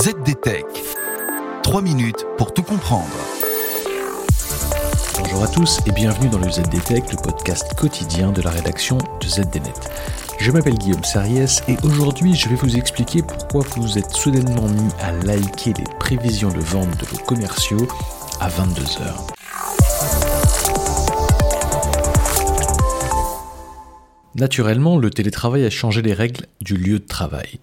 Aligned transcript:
ZDTech. 0.00 0.64
3 1.64 1.82
minutes 1.82 2.24
pour 2.36 2.54
tout 2.54 2.62
comprendre. 2.62 3.08
Bonjour 5.18 5.42
à 5.42 5.48
tous 5.48 5.80
et 5.86 5.90
bienvenue 5.90 6.28
dans 6.28 6.38
le 6.38 6.48
ZDTech, 6.48 7.10
le 7.10 7.20
podcast 7.20 7.74
quotidien 7.74 8.30
de 8.30 8.40
la 8.40 8.50
rédaction 8.50 8.98
de 8.98 9.26
ZDNet. 9.26 9.74
Je 10.38 10.52
m'appelle 10.52 10.78
Guillaume 10.78 11.02
Sariès 11.02 11.64
et 11.66 11.76
aujourd'hui 11.82 12.36
je 12.36 12.48
vais 12.48 12.54
vous 12.54 12.76
expliquer 12.76 13.22
pourquoi 13.22 13.64
vous 13.76 13.98
êtes 13.98 14.12
soudainement 14.12 14.68
mis 14.68 14.92
à 15.00 15.10
liker 15.10 15.72
les 15.76 15.96
prévisions 15.98 16.52
de 16.52 16.60
vente 16.60 16.96
de 16.96 17.04
vos 17.06 17.24
commerciaux 17.24 17.88
à 18.38 18.48
22h. 18.50 19.16
Naturellement, 24.36 24.96
le 24.96 25.10
télétravail 25.10 25.66
a 25.66 25.70
changé 25.70 26.02
les 26.02 26.14
règles 26.14 26.46
du 26.60 26.76
lieu 26.76 27.00
de 27.00 27.06
travail. 27.06 27.58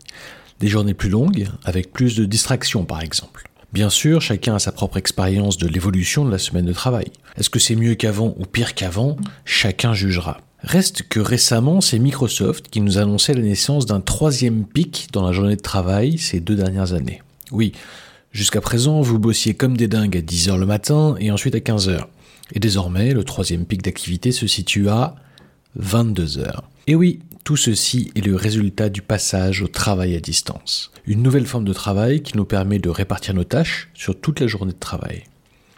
Des 0.59 0.67
journées 0.67 0.93
plus 0.93 1.09
longues, 1.09 1.48
avec 1.63 1.91
plus 1.91 2.16
de 2.16 2.25
distractions 2.25 2.85
par 2.85 3.02
exemple. 3.02 3.49
Bien 3.73 3.89
sûr, 3.89 4.21
chacun 4.21 4.55
a 4.55 4.59
sa 4.59 4.71
propre 4.71 4.95
expérience 4.95 5.57
de 5.57 5.67
l'évolution 5.67 6.23
de 6.23 6.31
la 6.31 6.38
semaine 6.38 6.66
de 6.66 6.71
travail. 6.71 7.07
Est-ce 7.38 7.49
que 7.49 7.59
c'est 7.59 7.75
mieux 7.75 7.95
qu'avant 7.95 8.34
ou 8.38 8.45
pire 8.45 8.73
qu'avant? 8.73 9.17
Chacun 9.44 9.94
jugera. 9.94 10.39
Reste 10.61 11.03
que 11.03 11.20
récemment, 11.20 11.81
c'est 11.81 11.99
Microsoft 11.99 12.70
qui 12.70 12.80
nous 12.80 12.97
annonçait 12.97 13.33
la 13.33 13.41
naissance 13.41 13.85
d'un 13.85 13.99
troisième 13.99 14.66
pic 14.66 15.09
dans 15.11 15.25
la 15.25 15.33
journée 15.33 15.57
de 15.57 15.61
travail 15.61 16.17
ces 16.17 16.39
deux 16.39 16.55
dernières 16.55 16.94
années. 16.94 17.22
Oui, 17.52 17.73
jusqu'à 18.31 18.61
présent, 18.61 19.02
vous 19.02 19.19
bossiez 19.19 19.53
comme 19.55 19.75
des 19.75 19.88
dingues 19.88 20.17
à 20.17 20.22
10h 20.22 20.58
le 20.58 20.66
matin 20.66 21.16
et 21.19 21.30
ensuite 21.30 21.55
à 21.55 21.59
15h. 21.59 22.05
Et 22.53 22.59
désormais, 22.59 23.13
le 23.13 23.23
troisième 23.23 23.66
pic 23.66 23.81
d'activité 23.81 24.31
se 24.31 24.47
situe 24.47 24.88
à 24.88 25.16
22h. 25.80 26.61
Et 26.88 26.95
oui, 26.95 27.19
tout 27.45 27.58
ceci 27.58 28.12
est 28.16 28.26
le 28.26 28.35
résultat 28.35 28.90
du 28.90 29.04
passage 29.04 29.62
au 29.62 29.67
travail 29.67 30.16
à 30.16 30.20
distance. 30.20 30.91
Une 31.05 31.22
nouvelle 31.22 31.45
forme 31.45 31.63
de 31.63 31.73
travail 31.73 32.23
qui 32.23 32.36
nous 32.36 32.44
permet 32.44 32.80
de 32.80 32.90
répartir 32.90 33.36
nos 33.36 33.44
tâches 33.44 33.92
sur 33.94 34.19
toute 34.19 34.39
la 34.39 34.47
journée 34.47 34.73
de 34.73 34.80
travail. 34.80 35.25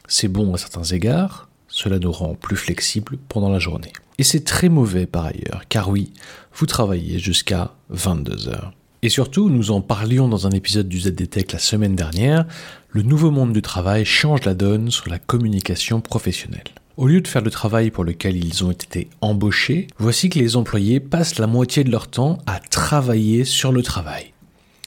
C'est 0.07 0.29
bon 0.29 0.53
à 0.53 0.57
certains 0.57 0.85
égards, 0.85 1.49
cela 1.67 1.99
nous 1.99 2.13
rend 2.13 2.35
plus 2.35 2.55
flexibles 2.55 3.17
pendant 3.27 3.49
la 3.49 3.59
journée. 3.59 3.91
Et 4.17 4.23
c'est 4.23 4.45
très 4.45 4.69
mauvais 4.69 5.05
par 5.07 5.25
ailleurs, 5.25 5.63
car 5.67 5.89
oui, 5.89 6.13
vous 6.53 6.67
travaillez 6.67 7.19
jusqu'à 7.19 7.73
22 7.89 8.47
heures. 8.47 8.71
Et 9.01 9.09
surtout, 9.09 9.49
nous 9.49 9.71
en 9.71 9.81
parlions 9.81 10.29
dans 10.29 10.47
un 10.47 10.51
épisode 10.51 10.87
du 10.87 11.01
ZDTech 11.01 11.51
la 11.51 11.59
semaine 11.59 11.97
dernière, 11.97 12.45
le 12.91 13.01
nouveau 13.01 13.29
monde 13.29 13.51
du 13.51 13.61
travail 13.61 14.05
change 14.05 14.45
la 14.45 14.53
donne 14.53 14.89
sur 14.89 15.09
la 15.09 15.19
communication 15.19 15.99
professionnelle. 15.99 16.71
Au 16.97 17.05
lieu 17.05 17.21
de 17.21 17.27
faire 17.27 17.43
le 17.43 17.51
travail 17.51 17.91
pour 17.91 18.03
lequel 18.03 18.43
ils 18.43 18.65
ont 18.65 18.71
été 18.71 19.07
embauchés, 19.21 19.85
voici 19.99 20.29
que 20.29 20.39
les 20.39 20.55
employés 20.55 20.99
passent 20.99 21.37
la 21.37 21.45
moitié 21.45 21.83
de 21.83 21.91
leur 21.91 22.07
temps 22.07 22.39
à 22.47 22.59
travailler 22.59 23.45
sur 23.45 23.71
le 23.71 23.83
travail. 23.83 24.33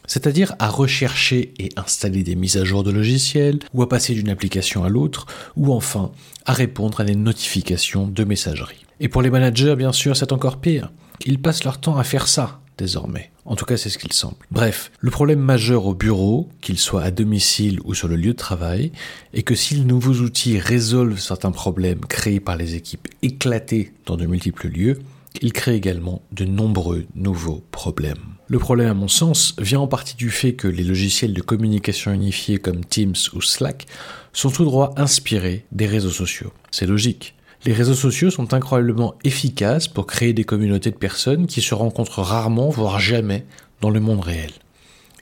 C'est-à-dire 0.09 0.57
à 0.59 0.71
rechercher 0.71 1.55
et 1.61 1.69
installer 1.77 2.25
des 2.25 2.35
mises 2.35 2.57
à 2.57 2.65
jour 2.65 2.83
de 2.83 2.91
logiciels, 2.91 3.61
ou 3.75 3.83
à 3.85 3.89
passer 3.89 4.15
d'une 4.15 4.29
application 4.29 4.83
à 4.83 4.89
l'autre, 4.89 5.27
ou 5.55 5.73
enfin 5.73 6.11
à 6.47 6.53
répondre 6.53 7.01
à 7.01 7.05
des 7.05 7.15
notifications 7.15 8.09
de 8.09 8.25
messagerie. 8.25 8.85
Et 8.99 9.09
pour 9.09 9.23
les 9.23 9.31
managers, 9.31 9.77
bien 9.77 9.93
sûr, 9.93 10.17
c'est 10.17 10.33
encore 10.33 10.61
pire. 10.61 10.91
Ils 11.27 11.41
passent 11.41 11.63
leur 11.63 11.79
temps 11.79 11.97
à 11.97 12.03
faire 12.03 12.27
ça, 12.27 12.61
désormais. 12.81 13.31
En 13.45 13.57
tout 13.57 13.67
cas, 13.67 13.77
c'est 13.77 13.91
ce 13.91 13.99
qu'il 13.99 14.13
semble. 14.13 14.37
Bref, 14.51 14.91
le 15.01 15.11
problème 15.11 15.41
majeur 15.41 15.87
au 15.87 15.95
bureau, 15.95 16.49
qu'il 16.61 16.79
soit 16.79 17.03
à 17.03 17.11
domicile 17.11 17.79
ou 17.85 17.95
sur 17.95 18.09
le 18.09 18.17
lieu 18.17 18.33
de 18.33 18.39
travail, 18.39 18.91
est 19.35 19.43
que 19.43 19.55
si 19.55 19.75
les 19.75 19.85
nouveaux 19.85 20.15
outils 20.15 20.59
résolvent 20.59 21.21
certains 21.21 21.53
problèmes 21.53 22.01
créés 22.01 22.41
par 22.41 22.57
les 22.57 22.75
équipes 22.75 23.09
éclatées 23.23 23.93
dans 24.07 24.17
de 24.17 24.27
multiples 24.27 24.69
lieux, 24.69 24.99
ils 25.43 25.53
créent 25.53 25.77
également 25.77 26.23
de 26.33 26.45
nombreux 26.45 27.05
nouveaux 27.15 27.63
problèmes. 27.71 28.25
Le 28.49 28.59
problème, 28.59 28.89
à 28.89 28.95
mon 28.95 29.09
sens, 29.09 29.55
vient 29.59 29.81
en 29.81 29.87
partie 29.87 30.17
du 30.17 30.31
fait 30.31 30.55
que 30.55 30.67
les 30.67 30.83
logiciels 30.83 31.35
de 31.35 31.43
communication 31.43 32.13
unifiés 32.13 32.59
comme 32.59 32.85
Teams 32.85 33.15
ou 33.35 33.43
Slack 33.43 33.87
sont 34.33 34.51
tout 34.51 34.65
droit 34.65 34.93
inspirés 34.97 35.65
des 35.71 35.87
réseaux 35.87 36.11
sociaux. 36.11 36.53
C'est 36.71 36.87
logique. 36.87 37.35
Les 37.67 37.75
réseaux 37.75 37.95
sociaux 37.95 38.31
sont 38.31 38.55
incroyablement 38.55 39.17
efficaces 39.23 39.87
pour 39.87 40.07
créer 40.07 40.33
des 40.33 40.45
communautés 40.45 40.91
de 40.91 40.97
personnes 40.97 41.47
qui 41.47 41.61
se 41.61 41.75
rencontrent 41.75 42.23
rarement, 42.23 42.71
voire 42.71 42.99
jamais, 42.99 43.45
dans 43.83 43.91
le 43.91 44.01
monde 44.01 44.21
réel. 44.21 44.51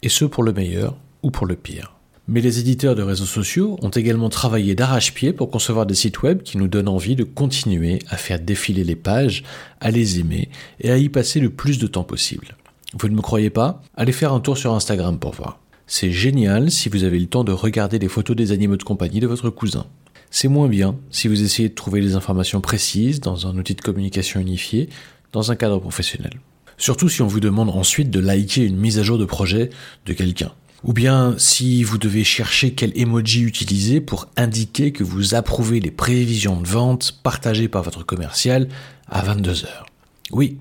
Et 0.03 0.09
ce 0.09 0.25
pour 0.25 0.45
le 0.45 0.53
meilleur 0.53 0.97
ou 1.25 1.33
pour 1.33 1.47
le 1.47 1.57
pire. 1.57 1.95
Mais 2.29 2.41
les 2.41 2.61
éditeurs 2.61 2.95
de 2.95 3.03
réseaux 3.03 3.25
sociaux 3.25 3.77
ont 3.83 3.89
également 3.89 4.29
travaillé 4.29 4.77
d'arrache-pied 4.77 5.33
pour 5.33 5.51
concevoir 5.51 5.85
des 5.85 5.97
sites 5.97 6.23
web 6.23 6.43
qui 6.43 6.59
nous 6.59 6.69
donnent 6.69 6.89
envie 6.89 7.17
de 7.17 7.25
continuer 7.25 7.99
à 8.09 8.17
faire 8.17 8.39
défiler 8.39 8.85
les 8.85 8.97
pages, 8.97 9.43
à 9.81 9.91
les 9.91 10.21
aimer 10.21 10.49
et 10.81 10.93
à 10.93 10.99
y 10.99 11.09
passer 11.09 11.41
le 11.41 11.51
plus 11.51 11.79
de 11.79 11.89
temps 11.89 12.05
possible. 12.05 12.57
Vous 13.01 13.09
ne 13.09 13.17
me 13.17 13.23
croyez 13.23 13.51
pas? 13.51 13.83
Allez 13.97 14.13
faire 14.13 14.33
un 14.33 14.41
tour 14.41 14.57
sur 14.57 14.75
Instagram 14.75 15.19
pour 15.19 15.33
voir. 15.33 15.59
C'est 15.89 16.13
génial 16.13 16.71
si 16.71 16.89
vous 16.89 17.03
avez 17.03 17.19
le 17.19 17.27
temps 17.27 17.45
de 17.45 17.53
regarder 17.53 17.99
les 17.99 18.09
photos 18.09 18.37
des 18.37 18.53
animaux 18.53 18.77
de 18.77 18.85
compagnie 18.85 19.21
de 19.21 19.27
votre 19.27 19.51
cousin. 19.51 19.87
C'est 20.31 20.49
moins 20.49 20.69
bien 20.69 20.97
si 21.11 21.29
vous 21.29 21.43
essayez 21.43 21.69
de 21.69 21.75
trouver 21.75 22.01
des 22.01 22.15
informations 22.15 22.61
précises 22.61 23.21
dans 23.21 23.47
un 23.47 23.57
outil 23.57 23.75
de 23.75 23.81
communication 23.81 24.41
unifié, 24.41 24.89
dans 25.33 25.51
un 25.51 25.57
cadre 25.57 25.79
professionnel. 25.79 26.41
Surtout 26.77 27.09
si 27.09 27.23
on 27.23 27.27
vous 27.27 27.41
demande 27.41 27.71
ensuite 27.71 28.11
de 28.11 28.21
liker 28.21 28.65
une 28.65 28.77
mise 28.77 28.99
à 28.99 29.03
jour 29.03 29.19
de 29.19 29.25
projet 29.25 29.71
de 30.07 30.13
quelqu'un. 30.13 30.53
Ou 30.85 30.93
bien 30.93 31.35
si 31.39 31.83
vous 31.83 31.99
devez 31.99 32.23
chercher 32.23 32.73
quel 32.73 32.97
emoji 32.97 33.43
utiliser 33.43 34.01
pour 34.01 34.29
indiquer 34.37 34.93
que 34.93 35.03
vous 35.03 35.35
approuvez 35.35 35.81
les 35.81 35.91
prévisions 35.91 36.61
de 36.61 36.69
vente 36.69 37.19
partagées 37.23 37.67
par 37.67 37.83
votre 37.83 38.05
commercial 38.05 38.69
à 39.09 39.23
22 39.23 39.65
heures. 39.65 39.87
Oui, 40.31 40.59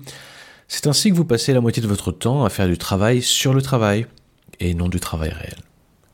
c'est 0.66 0.88
ainsi 0.88 1.10
que 1.10 1.14
vous 1.14 1.24
passez 1.24 1.52
la 1.52 1.60
moitié 1.60 1.82
de 1.82 1.86
votre 1.86 2.10
temps 2.10 2.44
à 2.44 2.50
faire 2.50 2.66
du 2.66 2.78
travail 2.78 3.22
sur 3.22 3.54
le 3.54 3.62
travail 3.62 4.06
et 4.58 4.74
non 4.74 4.88
du 4.88 4.98
travail 4.98 5.30
réel. 5.30 5.56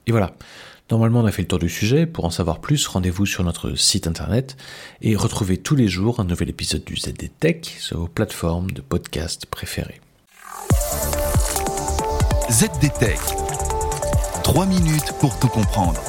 Et 0.07 0.13
voilà. 0.13 0.35
Normalement, 0.91 1.21
on 1.21 1.27
a 1.27 1.33
fait 1.33 1.43
le 1.43 1.49
tour 1.49 1.59
du 1.59 1.69
sujet. 1.69 2.07
Pour 2.07 2.25
en 2.27 2.31
savoir 2.31 2.61
plus, 2.61 2.87
rendez-vous 2.87 3.25
sur 3.25 3.43
notre 3.43 3.75
site 3.75 4.07
internet 4.07 4.57
et 5.01 5.17
retrouvez 5.17 5.57
tous 5.57 5.77
les 5.77 5.89
jours 5.89 6.21
un 6.21 6.25
nouvel 6.25 6.51
épisode 6.51 6.85
du 6.85 6.97
ZD 6.97 7.31
Tech 7.41 7.63
sur 7.79 8.01
vos 8.01 8.09
plateformes 8.09 8.71
de 8.71 8.83
podcast 8.83 9.47
préférées. 9.47 10.01
ZDTech. 12.51 13.19
3 14.45 14.67
minutes 14.67 15.13
pour 15.21 15.39
tout 15.39 15.49
comprendre. 15.49 16.01